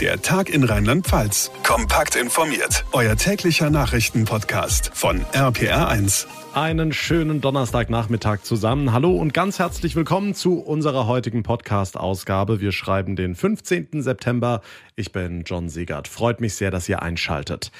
[0.00, 1.52] Der Tag in Rheinland-Pfalz.
[1.62, 2.84] Kompakt informiert.
[2.90, 6.26] Euer täglicher Nachrichtenpodcast von RPR1.
[6.52, 8.92] Einen schönen Donnerstagnachmittag zusammen.
[8.92, 12.60] Hallo und ganz herzlich willkommen zu unserer heutigen Podcast-Ausgabe.
[12.60, 14.02] Wir schreiben den 15.
[14.02, 14.62] September.
[14.96, 16.06] Ich bin John Segert.
[16.06, 17.72] Freut mich sehr, dass ihr einschaltet.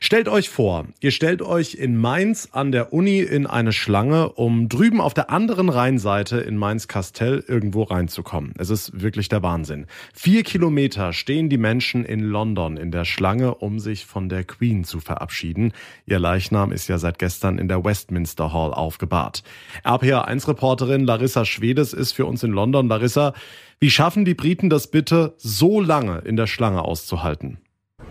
[0.00, 4.70] Stellt euch vor, ihr stellt euch in Mainz an der Uni in eine Schlange, um
[4.70, 8.54] drüben auf der anderen Rheinseite in Mainz-Kastell irgendwo reinzukommen.
[8.56, 9.84] Es ist wirklich der Wahnsinn.
[10.14, 14.84] Vier Kilometer stehen die Menschen in London in der Schlange, um sich von der Queen
[14.84, 15.74] zu verabschieden.
[16.06, 19.42] Ihr Leichnam ist ja seit gestern in der Westminster Hall aufgebahrt.
[19.84, 22.88] RPA1-Reporterin Larissa Schwedes ist für uns in London.
[22.88, 23.34] Larissa,
[23.82, 27.58] wie schaffen die Briten das bitte, so lange in der Schlange auszuhalten?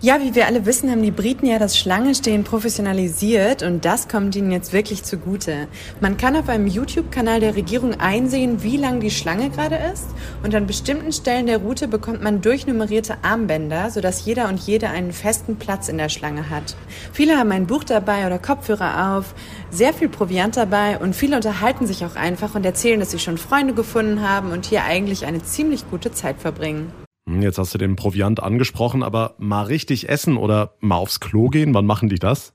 [0.04, 4.36] Ja, wie wir alle wissen, haben die Briten ja das Schlangenstehen professionalisiert und das kommt
[4.36, 5.68] ihnen jetzt wirklich zugute.
[6.00, 10.08] Man kann auf einem YouTube-Kanal der Regierung einsehen, wie lang die Schlange gerade ist
[10.41, 15.14] und an bestimmten Stellen der Route bekommt man durchnummerierte Armbänder, sodass jeder und jede einen
[15.14, 16.76] festen Platz in der Schlange hat.
[17.13, 19.35] Viele haben ein Buch dabei oder Kopfhörer auf,
[19.70, 23.38] sehr viel Proviant dabei und viele unterhalten sich auch einfach und erzählen, dass sie schon
[23.38, 26.91] Freunde gefunden haben und hier eigentlich eine ziemlich gute Zeit verbringen.
[27.27, 31.50] Hm, jetzt hast du den Proviant angesprochen, aber mal richtig essen oder mal aufs Klo
[31.50, 32.54] gehen, wann machen die das?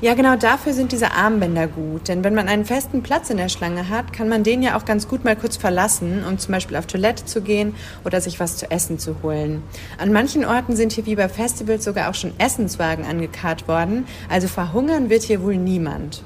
[0.00, 2.06] Ja, genau dafür sind diese Armbänder gut.
[2.06, 4.84] Denn wenn man einen festen Platz in der Schlange hat, kann man den ja auch
[4.84, 8.56] ganz gut mal kurz verlassen, um zum Beispiel auf Toilette zu gehen oder sich was
[8.56, 9.64] zu essen zu holen.
[9.98, 14.06] An manchen Orten sind hier wie bei Festivals sogar auch schon Essenswagen angekarrt worden.
[14.28, 16.22] Also verhungern wird hier wohl niemand.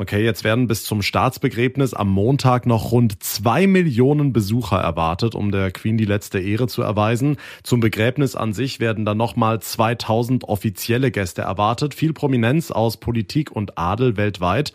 [0.00, 5.50] Okay, jetzt werden bis zum Staatsbegräbnis am Montag noch rund zwei Millionen Besucher erwartet, um
[5.50, 7.36] der Queen die letzte Ehre zu erweisen.
[7.64, 11.92] Zum Begräbnis an sich werden dann nochmal 2000 offizielle Gäste erwartet.
[11.92, 14.72] Viel Prominenz aus Politik und Adel weltweit.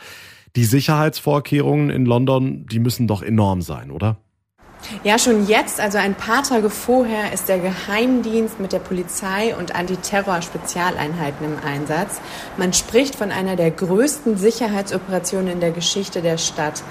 [0.55, 4.17] Die Sicherheitsvorkehrungen in London, die müssen doch enorm sein, oder?
[5.03, 9.75] Ja, schon jetzt, also ein paar Tage vorher, ist der Geheimdienst mit der Polizei und
[9.75, 12.19] Antiterror-Spezialeinheiten im Einsatz.
[12.57, 16.83] Man spricht von einer der größten Sicherheitsoperationen in der Geschichte der Stadt.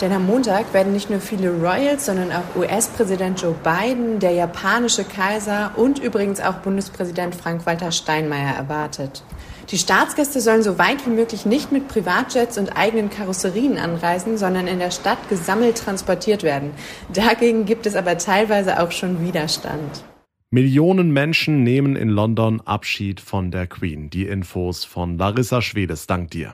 [0.00, 5.04] Denn am Montag werden nicht nur viele Royals, sondern auch US-Präsident Joe Biden, der japanische
[5.04, 9.22] Kaiser und übrigens auch Bundespräsident Frank-Walter Steinmeier erwartet.
[9.70, 14.66] Die Staatsgäste sollen so weit wie möglich nicht mit Privatjets und eigenen Karosserien anreisen, sondern
[14.66, 16.72] in der Stadt gesammelt transportiert werden.
[17.12, 20.04] Dagegen gibt es aber teilweise auch schon Widerstand.
[20.50, 24.10] Millionen Menschen nehmen in London Abschied von der Queen.
[24.10, 26.06] Die Infos von Larissa Schwedes.
[26.06, 26.52] Dank dir.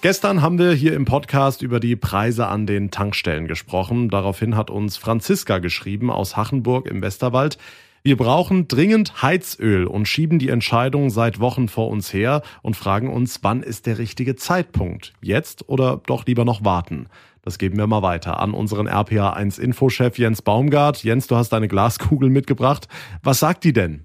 [0.00, 4.08] Gestern haben wir hier im Podcast über die Preise an den Tankstellen gesprochen.
[4.08, 7.58] Daraufhin hat uns Franziska geschrieben aus Hachenburg im Westerwald.
[8.06, 13.12] Wir brauchen dringend Heizöl und schieben die Entscheidung seit Wochen vor uns her und fragen
[13.12, 15.12] uns, wann ist der richtige Zeitpunkt?
[15.20, 17.08] Jetzt oder doch lieber noch warten?
[17.46, 21.04] Das geben wir mal weiter an unseren RPA1 Infochef Jens Baumgart.
[21.04, 22.88] Jens, du hast deine Glaskugel mitgebracht.
[23.22, 24.04] Was sagt die denn?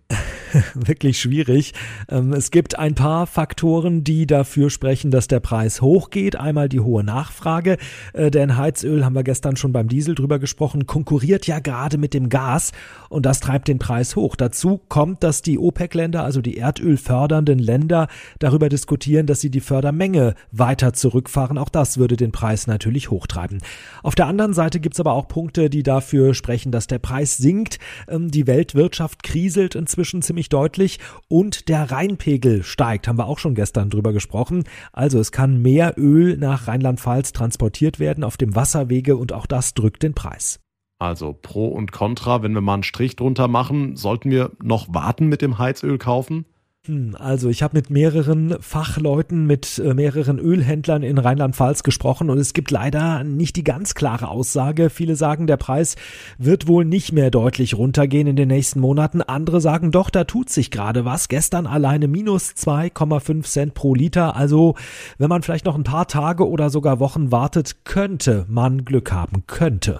[0.75, 1.73] wirklich schwierig.
[2.09, 6.35] Ähm, es gibt ein paar Faktoren, die dafür sprechen, dass der Preis hochgeht.
[6.35, 7.77] Einmal die hohe Nachfrage,
[8.13, 12.13] äh, denn Heizöl, haben wir gestern schon beim Diesel drüber gesprochen, konkurriert ja gerade mit
[12.13, 12.71] dem Gas
[13.09, 14.35] und das treibt den Preis hoch.
[14.35, 18.07] Dazu kommt, dass die OPEC-Länder, also die Erdöl fördernden Länder,
[18.39, 21.57] darüber diskutieren, dass sie die Fördermenge weiter zurückfahren.
[21.57, 23.59] Auch das würde den Preis natürlich hochtreiben.
[24.03, 27.37] Auf der anderen Seite gibt es aber auch Punkte, die dafür sprechen, dass der Preis
[27.37, 27.79] sinkt.
[28.07, 33.55] Ähm, die Weltwirtschaft kriselt inzwischen ziemlich deutlich und der Rheinpegel steigt, haben wir auch schon
[33.55, 34.63] gestern drüber gesprochen.
[34.91, 39.73] Also es kann mehr Öl nach Rheinland-Pfalz transportiert werden auf dem Wasserwege und auch das
[39.73, 40.59] drückt den Preis.
[40.99, 45.27] Also Pro und Contra, wenn wir mal einen Strich drunter machen, sollten wir noch warten
[45.27, 46.45] mit dem Heizöl kaufen?
[46.87, 52.39] Hm, also ich habe mit mehreren Fachleuten, mit äh, mehreren Ölhändlern in Rheinland-Pfalz gesprochen und
[52.39, 54.89] es gibt leider nicht die ganz klare Aussage.
[54.89, 55.95] Viele sagen, der Preis
[56.39, 59.21] wird wohl nicht mehr deutlich runtergehen in den nächsten Monaten.
[59.21, 61.27] Andere sagen doch, da tut sich gerade was.
[61.27, 64.35] Gestern alleine minus 2,5 Cent pro Liter.
[64.35, 64.73] Also
[65.19, 69.43] wenn man vielleicht noch ein paar Tage oder sogar Wochen wartet, könnte man Glück haben.
[69.45, 69.99] Könnte.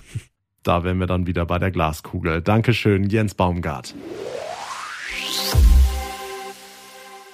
[0.63, 2.41] Da wären wir dann wieder bei der Glaskugel.
[2.41, 3.93] Dankeschön, Jens Baumgart.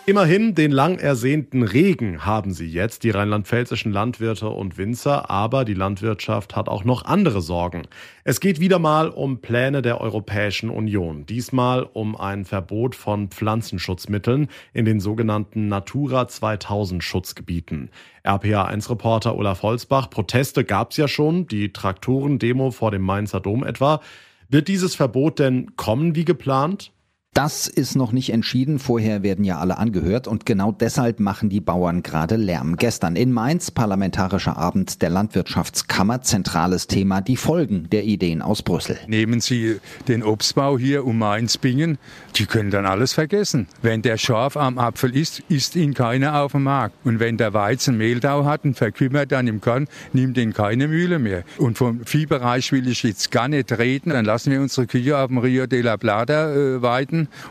[0.10, 5.74] Immerhin den lang ersehnten Regen haben sie jetzt, die rheinland-pfälzischen Landwirte und Winzer, aber die
[5.74, 7.90] Landwirtschaft hat auch noch andere Sorgen.
[8.24, 14.48] Es geht wieder mal um Pläne der Europäischen Union, diesmal um ein Verbot von Pflanzenschutzmitteln
[14.72, 17.90] in den sogenannten Natura 2000 Schutzgebieten.
[18.24, 24.00] RPA1-Reporter Olaf Holzbach, Proteste gab's ja schon, die Traktorendemo vor dem Mainzer Dom etwa.
[24.48, 26.94] Wird dieses Verbot denn kommen wie geplant?
[27.38, 28.80] Das ist noch nicht entschieden.
[28.80, 32.78] Vorher werden ja alle angehört und genau deshalb machen die Bauern gerade Lärm.
[32.78, 36.24] Gestern in Mainz parlamentarischer Abend der Landwirtschaftskammer.
[36.24, 38.98] Zentrales Thema die Folgen der Ideen aus Brüssel.
[39.06, 42.00] Nehmen Sie den Obstbau hier um Mainz-Bingen.
[42.38, 43.68] Die können dann alles vergessen.
[43.84, 46.96] Wenn der Schaf am Apfel ist, isst ihn keiner auf dem Markt.
[47.06, 51.20] Und wenn der Weizen Mehltau hat und verkümmert dann im Korn, nimmt ihn keine Mühle
[51.20, 51.44] mehr.
[51.60, 54.10] Und vom Viehbereich will ich jetzt gar nicht reden.
[54.10, 56.82] Dann lassen wir unsere Kühe auf dem Rio de la Plata äh,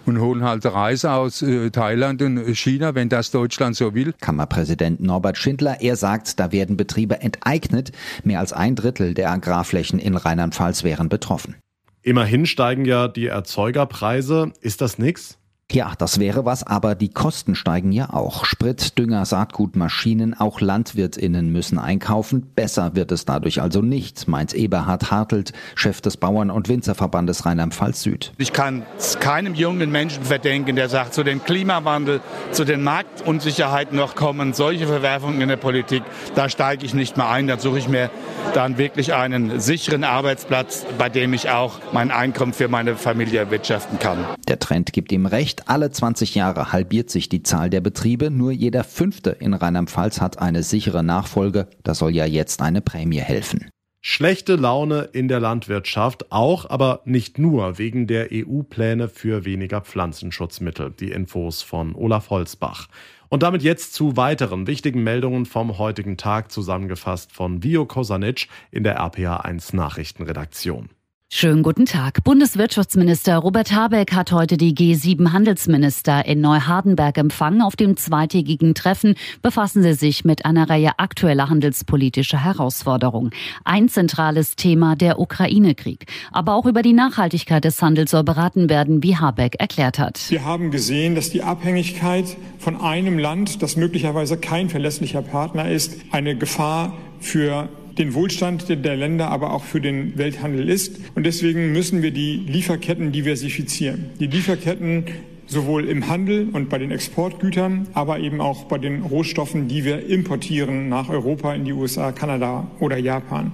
[0.04, 4.14] und holen halt Reise aus äh, Thailand und China, wenn das Deutschland so will.
[4.20, 7.92] Kammerpräsident Norbert Schindler, er sagt, da werden Betriebe enteignet.
[8.24, 11.56] Mehr als ein Drittel der Agrarflächen in Rheinland-Pfalz wären betroffen.
[12.02, 14.52] Immerhin steigen ja die Erzeugerpreise.
[14.60, 15.38] Ist das nichts?
[15.72, 18.44] Ja, das wäre was, aber die Kosten steigen ja auch.
[18.44, 22.46] Sprit, Dünger, Saatgut, Maschinen, auch LandwirtInnen müssen einkaufen.
[22.54, 28.02] Besser wird es dadurch also nicht, meint Eberhard Hartelt, Chef des Bauern- und Winzerverbandes Rheinland-Pfalz
[28.02, 28.32] Süd.
[28.38, 32.20] Ich kann es keinem jungen Menschen verdenken, der sagt, zu dem Klimawandel,
[32.52, 36.04] zu den Marktunsicherheiten noch kommen solche Verwerfungen in der Politik,
[36.36, 37.48] da steige ich nicht mehr ein.
[37.48, 38.10] Da suche ich mir
[38.54, 43.98] dann wirklich einen sicheren Arbeitsplatz, bei dem ich auch mein Einkommen für meine Familie erwirtschaften
[43.98, 44.24] kann.
[44.48, 45.55] Der Trend gibt ihm recht.
[45.66, 48.30] Alle 20 Jahre halbiert sich die Zahl der Betriebe.
[48.30, 51.68] Nur jeder fünfte in Rheinland-Pfalz hat eine sichere Nachfolge.
[51.82, 53.70] Da soll ja jetzt eine Prämie helfen.
[54.00, 60.92] Schlechte Laune in der Landwirtschaft, auch, aber nicht nur wegen der EU-Pläne für weniger Pflanzenschutzmittel.
[60.92, 62.86] Die Infos von Olaf Holzbach.
[63.28, 68.84] Und damit jetzt zu weiteren wichtigen Meldungen vom heutigen Tag zusammengefasst von Vio Kosanic in
[68.84, 70.90] der RPA 1 Nachrichtenredaktion.
[71.28, 72.22] Schönen guten Tag.
[72.22, 77.62] Bundeswirtschaftsminister Robert Habeck hat heute die G7-Handelsminister in Neuhardenberg empfangen.
[77.62, 83.32] Auf dem zweitägigen Treffen befassen sie sich mit einer Reihe aktueller handelspolitischer Herausforderungen.
[83.64, 86.06] Ein zentrales Thema der Ukraine-Krieg.
[86.30, 90.30] Aber auch über die Nachhaltigkeit des Handels soll beraten werden, wie Habeck erklärt hat.
[90.30, 95.96] Wir haben gesehen, dass die Abhängigkeit von einem Land, das möglicherweise kein verlässlicher Partner ist,
[96.12, 101.00] eine Gefahr für den Wohlstand der Länder, aber auch für den Welthandel ist.
[101.14, 104.10] Und deswegen müssen wir die Lieferketten diversifizieren.
[104.20, 105.04] Die Lieferketten
[105.46, 110.06] sowohl im Handel und bei den Exportgütern, aber eben auch bei den Rohstoffen, die wir
[110.06, 113.52] importieren nach Europa, in die USA, Kanada oder Japan.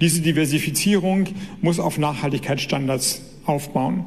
[0.00, 1.26] Diese Diversifizierung
[1.60, 4.06] muss auf Nachhaltigkeitsstandards aufbauen.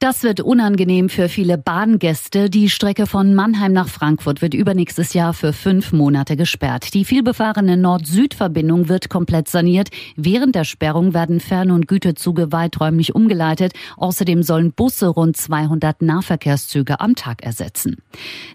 [0.00, 2.50] Das wird unangenehm für viele Bahngäste.
[2.50, 6.94] Die Strecke von Mannheim nach Frankfurt wird übernächstes Jahr für fünf Monate gesperrt.
[6.94, 9.88] Die vielbefahrene Nord-Süd-Verbindung wird komplett saniert.
[10.16, 13.72] Während der Sperrung werden Fern- und Güterzüge weiträumig umgeleitet.
[13.96, 17.96] Außerdem sollen Busse rund 200 Nahverkehrszüge am Tag ersetzen.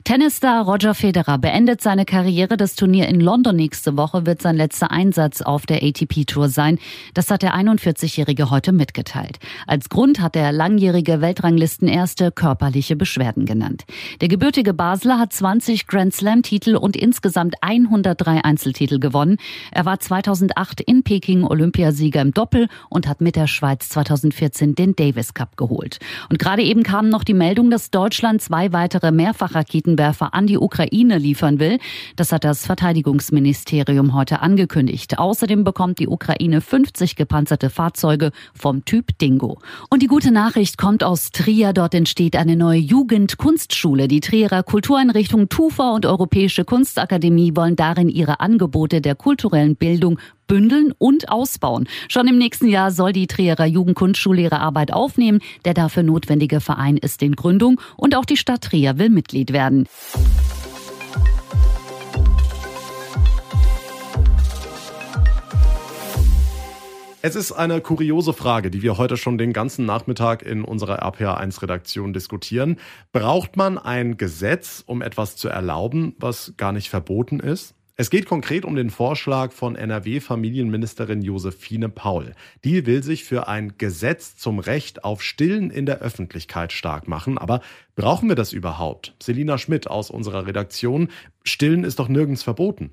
[0.04, 2.58] Tennisstar Roger Federer beendet seine Karriere.
[2.58, 6.78] Das Turnier in London nächste Woche wird sein letzter Einsatz auf der ATP-Tour sein.
[7.14, 9.40] Das hat der 41-Jährige heute mitgeteilt.
[9.66, 13.86] Als Grund hat der langjährige Welt Weltranglistenerste körperliche Beschwerden genannt.
[14.20, 19.38] Der gebürtige Basler hat 20 Grand Slam-Titel und insgesamt 103 Einzeltitel gewonnen.
[19.72, 24.98] Er war 2008 in Peking Olympiasieger im Doppel und hat mit der Schweiz 2014 den
[24.98, 26.00] Davis Cup geholt.
[26.30, 31.18] Und gerade eben kam noch die Meldung, dass Deutschland zwei weitere Mehrfachraketenwerfer an die Ukraine
[31.18, 31.80] liefern will.
[32.18, 35.18] Das hat das Verteidigungsministerium heute angekündigt.
[35.18, 39.60] Außerdem bekommt die Ukraine 50 gepanzerte Fahrzeuge vom Typ Dingo.
[39.90, 41.74] Und die gute Nachricht kommt aus Trier.
[41.74, 44.07] Dort entsteht eine neue Jugendkunstschule.
[44.07, 50.18] Die Trierer Kultureinrichtung TUFA und Europäische Kunstakademie wollen darin ihre Angebote der kulturellen Bildung
[50.48, 51.89] bündeln und ausbauen.
[52.07, 55.42] Schon im nächsten Jahr soll die Trierer Jugendkunstschule ihre Arbeit aufnehmen.
[55.66, 59.88] Der dafür notwendige Verein ist in Gründung und auch die Stadt Trier will Mitglied werden.
[67.21, 72.14] Es ist eine kuriose Frage, die wir heute schon den ganzen Nachmittag in unserer RPA1-Redaktion
[72.14, 72.78] diskutieren.
[73.11, 77.76] Braucht man ein Gesetz, um etwas zu erlauben, was gar nicht verboten ist?
[77.97, 82.35] Es geht konkret um den Vorschlag von NRW-Familienministerin Josephine Paul.
[82.64, 87.38] Die will sich für ein Gesetz zum Recht auf Stillen in der Öffentlichkeit stark machen.
[87.38, 87.59] Aber
[87.97, 89.14] brauchen wir das überhaupt?
[89.21, 91.09] Selina Schmidt aus unserer Redaktion.
[91.44, 92.92] Stillen ist doch nirgends verboten.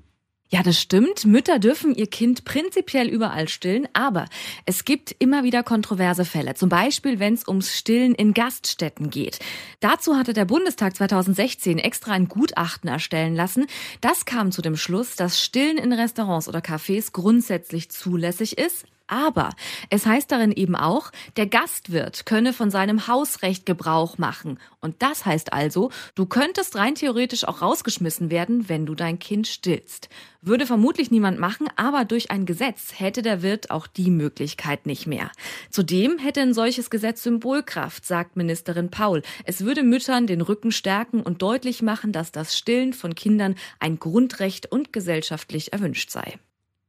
[0.49, 1.25] Ja, das stimmt.
[1.25, 4.25] Mütter dürfen ihr Kind prinzipiell überall stillen, aber
[4.65, 6.55] es gibt immer wieder kontroverse Fälle.
[6.55, 9.39] Zum Beispiel, wenn es ums Stillen in Gaststätten geht.
[9.81, 13.67] Dazu hatte der Bundestag 2016 extra ein Gutachten erstellen lassen.
[13.99, 19.51] Das kam zu dem Schluss, dass Stillen in Restaurants oder Cafés grundsätzlich zulässig ist, Aber
[19.89, 24.59] es heißt darin eben auch, der Gastwirt könne von seinem Hausrecht Gebrauch machen.
[24.81, 29.47] Und das heißt also, du könntest rein theoretisch auch rausgeschmissen werden, wenn du dein Kind
[29.47, 30.09] stillst.
[30.41, 35.07] Würde vermutlich niemand machen, aber durch ein Gesetz hätte der Wirt auch die Möglichkeit nicht
[35.07, 35.31] mehr.
[35.69, 39.23] Zudem hätte ein solches Gesetz Symbolkraft, sagt Ministerin Paul.
[39.45, 43.99] Es würde Müttern den Rücken stärken und deutlich machen, dass das Stillen von Kindern ein
[43.99, 46.37] Grundrecht und gesellschaftlich erwünscht sei.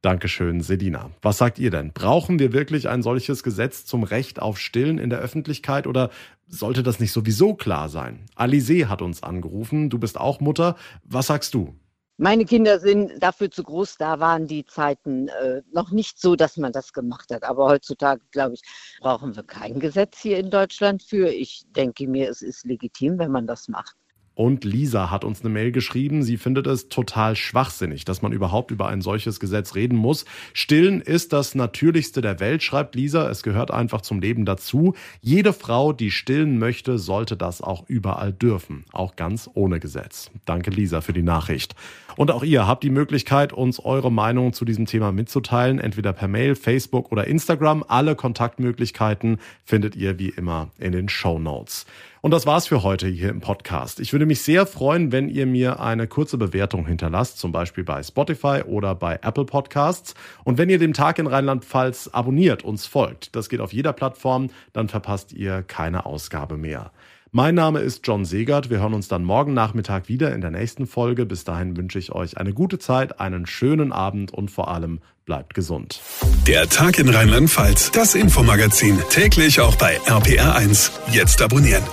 [0.01, 1.11] Dankeschön, Sedina.
[1.21, 1.91] Was sagt ihr denn?
[1.91, 6.09] Brauchen wir wirklich ein solches Gesetz zum Recht auf Stillen in der Öffentlichkeit oder
[6.47, 8.25] sollte das nicht sowieso klar sein?
[8.37, 9.89] Alizé hat uns angerufen.
[9.89, 10.77] Du bist auch Mutter.
[11.03, 11.75] Was sagst du?
[12.15, 13.97] Meine Kinder sind dafür zu groß.
[13.97, 17.43] Da waren die Zeiten äh, noch nicht so, dass man das gemacht hat.
[17.43, 18.61] Aber heutzutage, glaube ich,
[19.01, 21.27] brauchen wir kein Gesetz hier in Deutschland für.
[21.27, 23.98] Ich denke mir, es ist legitim, wenn man das macht.
[24.39, 26.23] Und Lisa hat uns eine Mail geschrieben.
[26.23, 30.23] Sie findet es total schwachsinnig, dass man überhaupt über ein solches Gesetz reden muss.
[30.53, 33.29] Stillen ist das Natürlichste der Welt, schreibt Lisa.
[33.29, 34.95] Es gehört einfach zum Leben dazu.
[35.19, 38.85] Jede Frau, die stillen möchte, sollte das auch überall dürfen.
[38.93, 40.31] Auch ganz ohne Gesetz.
[40.45, 41.75] Danke, Lisa, für die Nachricht.
[42.15, 46.29] Und auch ihr habt die Möglichkeit, uns eure Meinung zu diesem Thema mitzuteilen, entweder per
[46.29, 47.83] Mail, Facebook oder Instagram.
[47.85, 51.85] Alle Kontaktmöglichkeiten findet ihr wie immer in den Show Notes.
[52.21, 54.01] Und das war's für heute hier im Podcast.
[54.01, 58.03] Ich würde mich sehr freuen, wenn ihr mir eine kurze Bewertung hinterlasst, zum Beispiel bei
[58.03, 60.15] Spotify oder bei Apple Podcasts.
[60.43, 64.49] Und wenn ihr dem Tag in Rheinland-Pfalz abonniert, uns folgt, das geht auf jeder Plattform,
[64.73, 66.91] dann verpasst ihr keine Ausgabe mehr.
[67.31, 68.71] Mein Name ist John Segert.
[68.71, 71.27] Wir hören uns dann morgen Nachmittag wieder in der nächsten Folge.
[71.27, 75.53] Bis dahin wünsche ich euch eine gute Zeit, einen schönen Abend und vor allem bleibt
[75.53, 76.01] gesund.
[76.47, 80.89] Der Tag in Rheinland-Pfalz, das Infomagazin, täglich auch bei RPR1.
[81.11, 81.83] Jetzt abonnieren.